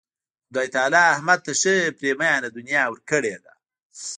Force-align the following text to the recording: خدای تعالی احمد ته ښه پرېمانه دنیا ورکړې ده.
خدای 0.47 0.69
تعالی 0.75 1.01
احمد 1.13 1.39
ته 1.45 1.51
ښه 1.61 1.73
پرېمانه 1.99 2.47
دنیا 2.57 2.83
ورکړې 2.89 3.35
ده. 3.43 3.53